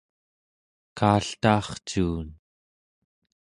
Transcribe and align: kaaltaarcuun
kaaltaarcuun 0.97 2.27